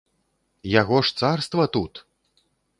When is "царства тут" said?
1.21-2.05